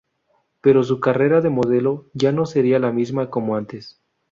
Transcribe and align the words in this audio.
Pero 0.61 0.83
su 0.83 0.99
carrera 0.99 1.41
de 1.41 1.51
modelo 1.51 2.07
ya 2.15 2.31
no 2.31 2.47
sería 2.47 2.79
la 2.79 2.91
misma 2.91 3.29
como 3.29 3.55
antes. 3.55 4.01